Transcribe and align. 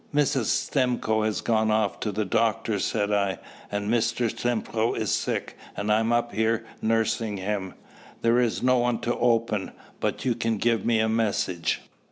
"Mrs. 0.11 0.45
Stimcoe 0.45 1.21
has 1.25 1.41
gone 1.41 1.69
off 1.69 1.99
to 1.99 2.11
the 2.11 2.25
doctor," 2.25 2.79
said 2.79 3.11
I, 3.11 3.37
"and 3.71 3.87
Mr. 3.87 4.31
Stimcoe 4.35 4.95
is 4.95 5.11
sick, 5.13 5.55
and 5.77 5.91
I 5.91 5.99
am 5.99 6.11
up 6.11 6.31
here 6.33 6.65
nursing 6.81 7.37
him. 7.37 7.75
There 8.23 8.39
is 8.39 8.63
no 8.63 8.79
one 8.79 8.97
to 9.01 9.15
open, 9.15 9.73
but 9.99 10.25
you 10.25 10.33
can 10.33 10.57
give 10.57 10.83
me 10.83 10.97
a 10.97 11.07
message." 11.07 11.81